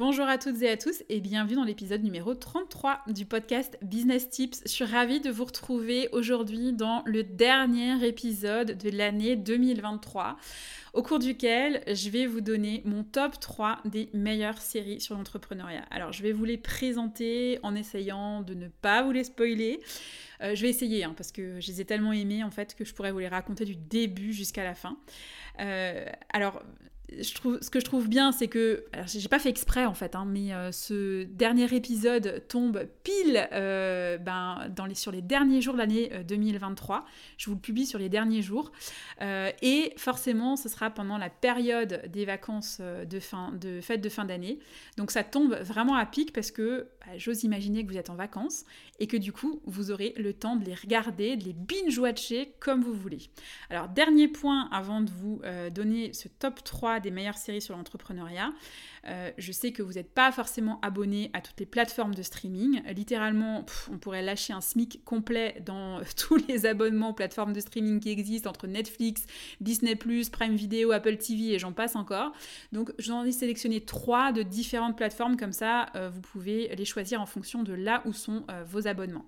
Bonjour 0.00 0.26
à 0.26 0.38
toutes 0.38 0.62
et 0.62 0.70
à 0.70 0.78
tous 0.78 1.02
et 1.10 1.20
bienvenue 1.20 1.56
dans 1.56 1.64
l'épisode 1.64 2.02
numéro 2.02 2.34
33 2.34 3.02
du 3.08 3.26
podcast 3.26 3.76
Business 3.82 4.30
Tips. 4.30 4.62
Je 4.64 4.70
suis 4.70 4.84
ravie 4.86 5.20
de 5.20 5.28
vous 5.28 5.44
retrouver 5.44 6.08
aujourd'hui 6.12 6.72
dans 6.72 7.02
le 7.04 7.22
dernier 7.22 8.02
épisode 8.06 8.78
de 8.78 8.88
l'année 8.88 9.36
2023 9.36 10.38
au 10.94 11.02
cours 11.02 11.18
duquel 11.18 11.82
je 11.86 12.08
vais 12.08 12.24
vous 12.24 12.40
donner 12.40 12.80
mon 12.86 13.04
top 13.04 13.38
3 13.38 13.80
des 13.84 14.08
meilleures 14.14 14.62
séries 14.62 15.02
sur 15.02 15.16
l'entrepreneuriat. 15.16 15.84
Alors 15.90 16.14
je 16.14 16.22
vais 16.22 16.32
vous 16.32 16.46
les 16.46 16.56
présenter 16.56 17.58
en 17.62 17.74
essayant 17.74 18.40
de 18.40 18.54
ne 18.54 18.68
pas 18.68 19.02
vous 19.02 19.12
les 19.12 19.24
spoiler. 19.24 19.80
Euh, 20.40 20.54
je 20.54 20.62
vais 20.62 20.70
essayer 20.70 21.04
hein, 21.04 21.12
parce 21.14 21.30
que 21.30 21.60
je 21.60 21.66
les 21.66 21.82
ai 21.82 21.84
tellement 21.84 22.14
aimés 22.14 22.42
en 22.42 22.50
fait 22.50 22.74
que 22.74 22.86
je 22.86 22.94
pourrais 22.94 23.12
vous 23.12 23.18
les 23.18 23.28
raconter 23.28 23.66
du 23.66 23.76
début 23.76 24.32
jusqu'à 24.32 24.64
la 24.64 24.74
fin. 24.74 24.96
Euh, 25.60 26.06
alors 26.30 26.62
ce 27.22 27.70
que 27.70 27.80
je 27.80 27.84
trouve 27.84 28.08
bien, 28.08 28.32
c'est 28.32 28.48
que, 28.48 28.84
j'ai 29.06 29.28
pas 29.28 29.38
fait 29.38 29.48
exprès 29.48 29.84
en 29.84 29.94
fait, 29.94 30.14
hein, 30.14 30.24
mais 30.26 30.52
euh, 30.52 30.72
ce 30.72 31.24
dernier 31.24 31.74
épisode 31.74 32.44
tombe 32.48 32.86
pile 33.02 33.48
euh, 33.52 34.18
ben, 34.18 34.68
dans 34.74 34.86
les, 34.86 34.94
sur 34.94 35.10
les 35.12 35.22
derniers 35.22 35.60
jours 35.60 35.74
de 35.74 35.78
l'année 35.78 36.10
2023. 36.26 36.96
Euh, 36.96 37.00
je 37.36 37.46
vous 37.46 37.56
le 37.56 37.60
publie 37.60 37.86
sur 37.86 37.98
les 37.98 38.08
derniers 38.08 38.42
jours. 38.42 38.70
et 39.20 39.92
forcément, 39.96 40.56
ce 40.56 40.68
sera 40.68 40.90
pendant 40.90 41.18
la 41.18 41.30
période 41.30 42.02
des 42.08 42.24
vacances 42.24 42.80
de, 42.80 43.20
fin, 43.20 43.52
de 43.52 43.80
fête 43.80 44.00
de 44.00 44.08
fin 44.08 44.24
d'année. 44.24 44.58
Donc 44.96 45.10
ça 45.10 45.24
tombe 45.24 45.54
vraiment 45.54 45.94
à 45.94 46.06
pic 46.06 46.32
parce 46.32 46.50
que 46.50 46.88
bah, 47.00 47.16
j'ose 47.16 47.44
imaginer 47.44 47.84
que 47.84 47.90
vous 47.90 47.98
êtes 47.98 48.10
en 48.10 48.14
vacances 48.14 48.64
et 48.98 49.06
que 49.06 49.16
du 49.16 49.32
coup, 49.32 49.60
vous 49.64 49.90
aurez 49.90 50.14
le 50.16 50.32
temps 50.32 50.56
de 50.56 50.64
les 50.64 50.74
regarder, 50.74 51.36
de 51.36 51.44
les 51.44 51.54
binge-watcher 51.54 52.54
comme 52.60 52.82
vous 52.82 52.94
voulez. 52.94 53.30
Alors, 53.70 53.88
dernier 53.88 54.28
point 54.28 54.68
avant 54.70 55.00
de 55.00 55.10
vous 55.10 55.40
donner 55.72 56.12
ce 56.12 56.28
top 56.28 56.62
3 56.62 56.99
des 57.00 57.10
meilleures 57.10 57.36
séries 57.36 57.60
sur 57.60 57.76
l'entrepreneuriat. 57.76 58.52
Euh, 59.06 59.30
je 59.38 59.52
sais 59.52 59.72
que 59.72 59.82
vous 59.82 59.94
n'êtes 59.94 60.12
pas 60.12 60.30
forcément 60.30 60.78
abonné 60.82 61.30
à 61.32 61.40
toutes 61.40 61.58
les 61.58 61.66
plateformes 61.66 62.14
de 62.14 62.22
streaming. 62.22 62.82
Littéralement, 62.94 63.64
on 63.90 63.98
pourrait 63.98 64.22
lâcher 64.22 64.52
un 64.52 64.60
SMIC 64.60 65.02
complet 65.04 65.62
dans 65.64 66.00
tous 66.16 66.36
les 66.48 66.66
abonnements 66.66 67.10
aux 67.10 67.14
plateformes 67.14 67.52
de 67.52 67.60
streaming 67.60 68.00
qui 68.00 68.10
existent 68.10 68.50
entre 68.50 68.66
Netflix, 68.66 69.24
Disney⁇ 69.60 69.94
Prime 70.30 70.54
Video, 70.54 70.92
Apple 70.92 71.16
TV 71.16 71.54
et 71.54 71.58
j'en 71.58 71.72
passe 71.72 71.96
encore. 71.96 72.32
Donc 72.72 72.92
j'en 72.98 73.24
ai 73.24 73.32
sélectionné 73.32 73.80
trois 73.80 74.32
de 74.32 74.42
différentes 74.42 74.96
plateformes, 74.96 75.36
comme 75.36 75.52
ça 75.52 75.86
euh, 75.94 76.10
vous 76.10 76.20
pouvez 76.20 76.74
les 76.76 76.84
choisir 76.84 77.20
en 77.20 77.26
fonction 77.26 77.62
de 77.62 77.72
là 77.72 78.02
où 78.04 78.12
sont 78.12 78.44
euh, 78.50 78.64
vos 78.66 78.86
abonnements. 78.86 79.24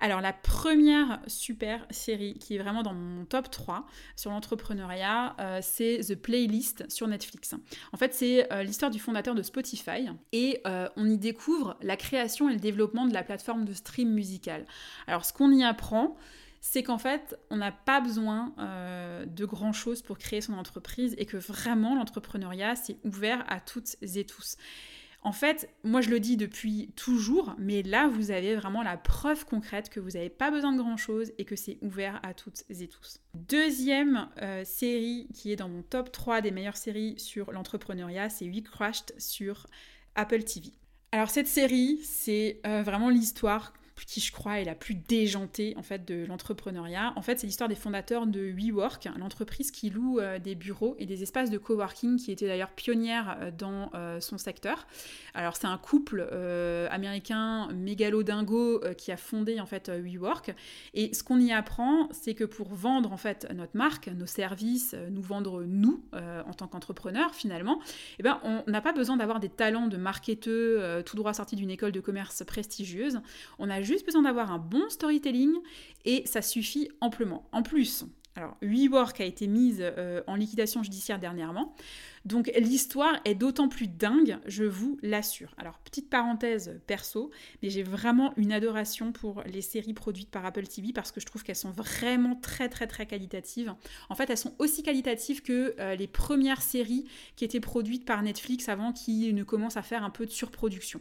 Alors 0.00 0.20
la 0.20 0.32
première 0.32 1.20
super 1.26 1.84
série 1.90 2.34
qui 2.34 2.54
est 2.54 2.58
vraiment 2.58 2.82
dans 2.82 2.94
mon 2.94 3.24
top 3.24 3.50
3 3.50 3.86
sur 4.14 4.30
l'entrepreneuriat, 4.30 5.34
euh, 5.40 5.58
c'est 5.60 6.00
The 6.06 6.14
Playlist 6.14 6.88
sur 6.90 7.08
Netflix. 7.08 7.54
En 7.92 7.96
fait, 7.96 8.14
c'est 8.14 8.52
euh, 8.52 8.62
l'histoire 8.62 8.90
du 8.90 9.00
fondateur 9.00 9.34
de 9.34 9.42
Spotify 9.42 10.08
et 10.32 10.60
euh, 10.66 10.88
on 10.96 11.08
y 11.08 11.18
découvre 11.18 11.76
la 11.82 11.96
création 11.96 12.48
et 12.48 12.52
le 12.52 12.60
développement 12.60 13.06
de 13.06 13.14
la 13.14 13.24
plateforme 13.24 13.64
de 13.64 13.72
stream 13.72 14.10
musical. 14.10 14.66
Alors 15.08 15.24
ce 15.24 15.32
qu'on 15.32 15.50
y 15.50 15.64
apprend, 15.64 16.16
c'est 16.60 16.82
qu'en 16.82 16.98
fait, 16.98 17.36
on 17.50 17.56
n'a 17.56 17.72
pas 17.72 18.00
besoin 18.00 18.52
de 19.26 19.44
grand-chose 19.44 20.02
pour 20.02 20.18
créer 20.18 20.40
son 20.40 20.54
entreprise 20.54 21.14
et 21.16 21.24
que 21.24 21.36
vraiment 21.36 21.94
l'entrepreneuriat, 21.94 22.74
c'est 22.74 22.96
ouvert 23.04 23.44
à 23.48 23.60
toutes 23.60 23.94
et 24.02 24.24
tous. 24.24 24.56
En 25.28 25.32
fait, 25.32 25.68
moi 25.84 26.00
je 26.00 26.08
le 26.08 26.20
dis 26.20 26.38
depuis 26.38 26.90
toujours, 26.96 27.54
mais 27.58 27.82
là 27.82 28.08
vous 28.08 28.30
avez 28.30 28.56
vraiment 28.56 28.82
la 28.82 28.96
preuve 28.96 29.44
concrète 29.44 29.90
que 29.90 30.00
vous 30.00 30.12
n'avez 30.12 30.30
pas 30.30 30.50
besoin 30.50 30.72
de 30.72 30.78
grand-chose 30.78 31.32
et 31.36 31.44
que 31.44 31.54
c'est 31.54 31.76
ouvert 31.82 32.18
à 32.22 32.32
toutes 32.32 32.64
et 32.70 32.88
tous. 32.88 33.20
Deuxième 33.34 34.30
euh, 34.40 34.64
série 34.64 35.28
qui 35.34 35.52
est 35.52 35.56
dans 35.56 35.68
mon 35.68 35.82
top 35.82 36.12
3 36.12 36.40
des 36.40 36.50
meilleures 36.50 36.78
séries 36.78 37.18
sur 37.18 37.52
l'entrepreneuriat, 37.52 38.30
c'est 38.30 38.46
We 38.46 38.62
Crashed 38.62 39.12
sur 39.18 39.66
Apple 40.14 40.44
TV. 40.44 40.72
Alors 41.12 41.28
cette 41.28 41.46
série, 41.46 42.00
c'est 42.04 42.62
euh, 42.66 42.82
vraiment 42.82 43.10
l'histoire 43.10 43.74
qui 44.04 44.20
je 44.20 44.32
crois 44.32 44.60
est 44.60 44.64
la 44.64 44.74
plus 44.74 44.94
déjantée 44.94 45.74
en 45.76 45.82
fait 45.82 46.06
de 46.06 46.24
l'entrepreneuriat. 46.26 47.12
En 47.16 47.22
fait, 47.22 47.38
c'est 47.38 47.46
l'histoire 47.46 47.68
des 47.68 47.74
fondateurs 47.74 48.26
de 48.26 48.40
WeWork, 48.40 49.08
l'entreprise 49.18 49.70
qui 49.70 49.90
loue 49.90 50.18
euh, 50.18 50.38
des 50.38 50.54
bureaux 50.54 50.94
et 50.98 51.06
des 51.06 51.22
espaces 51.22 51.50
de 51.50 51.58
coworking 51.58 52.18
qui 52.18 52.32
était 52.32 52.46
d'ailleurs 52.46 52.70
pionnière 52.70 53.38
euh, 53.40 53.50
dans 53.50 53.90
euh, 53.94 54.20
son 54.20 54.38
secteur. 54.38 54.86
Alors 55.34 55.56
c'est 55.56 55.66
un 55.66 55.78
couple 55.78 56.28
américain 56.90 57.68
mégalo-dingo 57.72 58.80
qui 58.96 59.12
a 59.12 59.16
fondé 59.16 59.60
en 59.60 59.66
fait 59.66 59.88
WeWork 59.88 60.54
et 60.94 61.14
ce 61.14 61.22
qu'on 61.22 61.38
y 61.38 61.52
apprend, 61.52 62.08
c'est 62.12 62.34
que 62.34 62.44
pour 62.44 62.74
vendre 62.74 63.12
en 63.12 63.16
fait 63.16 63.46
notre 63.54 63.76
marque, 63.76 64.08
nos 64.08 64.26
services, 64.26 64.96
nous 65.10 65.22
vendre 65.22 65.62
nous 65.64 66.02
en 66.12 66.52
tant 66.54 66.66
qu'entrepreneurs 66.66 67.34
finalement, 67.34 67.80
eh 68.18 68.22
ben 68.22 68.40
on 68.42 68.64
n'a 68.70 68.80
pas 68.80 68.92
besoin 68.92 69.16
d'avoir 69.16 69.38
des 69.38 69.48
talents 69.48 69.86
de 69.86 69.96
marketeur 69.96 71.04
tout 71.04 71.16
droit 71.16 71.34
sortis 71.34 71.56
d'une 71.56 71.70
école 71.70 71.92
de 71.92 72.00
commerce 72.00 72.42
prestigieuse. 72.44 73.20
On 73.58 73.70
a 73.70 73.80
juste 73.88 74.06
besoin 74.06 74.22
d'avoir 74.22 74.52
un 74.52 74.58
bon 74.58 74.88
storytelling 74.88 75.54
et 76.04 76.22
ça 76.26 76.42
suffit 76.42 76.88
amplement. 77.00 77.48
En 77.52 77.62
plus, 77.62 78.04
alors, 78.38 78.56
WeWork 78.62 79.20
a 79.20 79.24
été 79.24 79.48
mise 79.48 79.78
euh, 79.80 80.22
en 80.28 80.36
liquidation 80.36 80.84
judiciaire 80.84 81.18
dernièrement. 81.18 81.74
Donc, 82.24 82.52
l'histoire 82.56 83.14
est 83.24 83.34
d'autant 83.34 83.68
plus 83.68 83.88
dingue, 83.88 84.38
je 84.46 84.62
vous 84.62 84.96
l'assure. 85.02 85.52
Alors, 85.58 85.80
petite 85.80 86.08
parenthèse 86.08 86.80
perso, 86.86 87.32
mais 87.62 87.70
j'ai 87.70 87.82
vraiment 87.82 88.32
une 88.36 88.52
adoration 88.52 89.10
pour 89.10 89.42
les 89.44 89.60
séries 89.60 89.92
produites 89.92 90.30
par 90.30 90.46
Apple 90.46 90.68
TV 90.68 90.92
parce 90.92 91.10
que 91.10 91.20
je 91.20 91.26
trouve 91.26 91.42
qu'elles 91.42 91.56
sont 91.56 91.72
vraiment 91.72 92.36
très, 92.36 92.68
très, 92.68 92.86
très 92.86 93.06
qualitatives. 93.06 93.74
En 94.08 94.14
fait, 94.14 94.30
elles 94.30 94.38
sont 94.38 94.54
aussi 94.60 94.84
qualitatives 94.84 95.42
que 95.42 95.74
euh, 95.80 95.96
les 95.96 96.06
premières 96.06 96.62
séries 96.62 97.06
qui 97.34 97.44
étaient 97.44 97.58
produites 97.58 98.04
par 98.04 98.22
Netflix 98.22 98.68
avant 98.68 98.92
qu'ils 98.92 99.34
ne 99.34 99.42
commencent 99.42 99.76
à 99.76 99.82
faire 99.82 100.04
un 100.04 100.10
peu 100.10 100.26
de 100.26 100.30
surproduction 100.30 101.00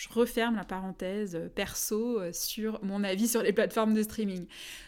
je 0.00 0.08
referme 0.08 0.56
la 0.56 0.64
parenthèse 0.64 1.34
euh, 1.36 1.48
perso 1.48 2.20
euh, 2.20 2.32
sur 2.32 2.82
mon 2.82 3.04
avis 3.04 3.28
sur 3.28 3.42
les 3.42 3.52
plateformes 3.52 3.94
de 3.94 4.02
streaming. 4.02 4.46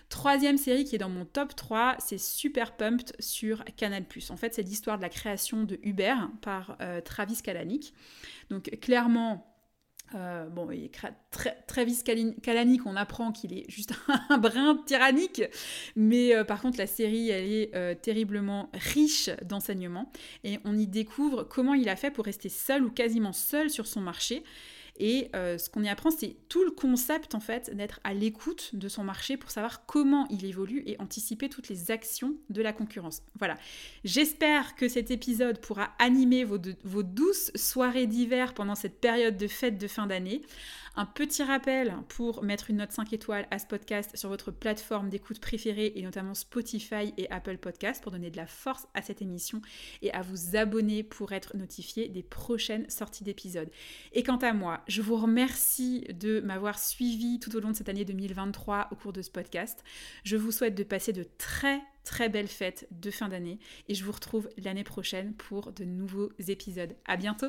Troisième 0.09 0.57
série 0.57 0.85
qui 0.85 0.95
est 0.95 0.99
dans 0.99 1.09
mon 1.09 1.25
top 1.25 1.55
3, 1.55 1.97
c'est 1.99 2.19
Super 2.19 2.77
Pumped 2.77 3.15
sur 3.19 3.65
Canal+. 3.77 4.05
En 4.31 4.37
fait, 4.37 4.55
c'est 4.55 4.62
l'histoire 4.62 4.97
de 4.97 5.03
la 5.03 5.09
création 5.09 5.65
de 5.65 5.79
Uber 5.83 6.15
par 6.41 6.77
euh, 6.81 7.01
Travis 7.01 7.43
Kalanick. 7.43 7.95
Donc 8.51 8.71
clairement, 8.81 9.47
bon, 10.12 10.69
Travis 11.67 12.03
Kalanick, 12.43 12.87
on 12.87 12.97
apprend 12.97 13.33
qu'il 13.33 13.55
est 13.55 13.65
juste 13.71 13.95
un 14.29 14.37
brin 14.37 14.77
tyrannique, 14.85 15.43
mais 15.97 16.45
par 16.45 16.61
contre 16.61 16.77
la 16.77 16.87
série, 16.87 17.31
elle 17.31 17.51
est 17.51 18.03
terriblement 18.03 18.69
riche 18.75 19.31
d'enseignements 19.43 20.12
et 20.45 20.59
on 20.67 20.77
y 20.77 20.87
découvre 20.87 21.45
comment 21.45 21.73
il 21.73 21.89
a 21.89 21.97
fait 21.97 22.11
pour 22.11 22.27
rester 22.27 22.51
seul 22.51 22.85
ou 22.85 22.91
quasiment 22.91 23.33
seul 23.33 23.71
sur 23.71 23.87
son 23.87 24.03
marché 24.03 24.43
et 24.99 25.31
euh, 25.35 25.57
ce 25.59 25.71
qu'on 25.71 25.83
y 25.83 25.89
apprend, 25.89 26.11
c'est 26.11 26.37
tout 26.49 26.65
le 26.65 26.71
concept 26.71 27.35
en 27.35 27.41
fait 27.41 27.75
d'être 27.75 28.01
à 28.05 28.13
l'écoute 28.13 28.71
de 28.75 28.89
son 28.89 29.05
marché 29.05 29.37
pour 29.37 29.51
savoir 29.51 29.87
comment 29.87 30.27
il 30.29 30.45
évolue 30.45 30.83
et 30.87 31.01
anticiper 31.01 31.49
toutes 31.49 31.69
les 31.69 31.91
actions 31.91 32.35
de 32.50 32.62
la 32.62 32.73
concurrence. 32.73 33.23
Voilà. 33.39 33.56
J'espère 34.05 34.75
que 34.75 34.89
cet 34.89 35.11
épisode 35.11 35.59
pourra 35.59 35.91
animer 35.99 36.44
vos, 36.44 36.59
vos 36.85 37.03
douces 37.03 37.50
soirées 37.55 38.06
d'hiver 38.06 38.55
pendant 38.55 38.75
cette 38.75 39.00
période 39.00 39.37
de 39.37 39.49
fête 39.49 39.79
de 39.79 39.89
fin 39.89 40.06
d'année. 40.06 40.43
Un 40.94 41.06
petit 41.06 41.43
rappel 41.43 41.97
pour 42.09 42.43
mettre 42.43 42.69
une 42.69 42.77
note 42.77 42.93
5 42.93 43.15
étoiles 43.15 43.49
à 43.50 43.59
ce 43.59 43.67
podcast 43.67 44.15
sur 44.15 44.29
votre 44.29 44.50
plateforme 44.50 45.09
d'écoute 45.09 45.41
préférée 45.41 45.94
et 45.97 46.03
notamment 46.03 46.35
Spotify 46.35 47.15
et 47.17 47.31
Apple 47.31 47.56
Podcast 47.56 48.03
pour 48.03 48.12
donner 48.12 48.31
de 48.31 48.37
la 48.37 48.47
force 48.47 48.87
à 48.93 49.00
cette 49.00 49.23
émission 49.23 49.62
et 50.03 50.12
à 50.12 50.21
vous 50.21 50.55
abonner 50.55 51.03
pour 51.03 51.33
être 51.33 51.56
notifié 51.56 52.11
des 52.11 52.23
prochaines 52.23 52.89
sorties 52.91 53.25
d'épisodes. 53.25 53.71
Et 54.12 54.23
quant 54.23 54.37
à 54.37 54.53
moi, 54.53 54.83
je 54.87 55.00
vous 55.00 55.17
remercie 55.17 56.03
de 56.12 56.41
m'avoir 56.41 56.79
suivi 56.79 57.41
tout 57.41 57.56
au 57.56 57.61
long 57.61 57.71
de 57.71 57.77
cette 57.77 57.88
année 57.88 58.05
2023 58.05 58.88
au 58.91 58.95
cours 58.95 59.15
de 59.15 59.23
ce 59.23 59.31
podcast. 59.31 59.83
Je 60.25 60.37
vous 60.37 60.53
souhaite 60.53 60.75
de 60.75 60.85
passer 60.85 61.15
de 61.15 61.25
très 61.38 61.81
très 62.05 62.29
belles 62.29 62.49
fêtes 62.49 62.87
de 62.91 63.11
fin 63.11 63.29
d'année 63.29 63.61
et 63.88 63.95
je 63.95 64.05
vous 64.05 64.12
retrouve 64.12 64.50
l'année 64.59 64.85
prochaine 64.85 65.33
pour 65.33 65.73
de 65.73 65.85
nouveaux 65.85 66.33
épisodes. 66.49 66.95
À 67.06 67.17
bientôt! 67.17 67.49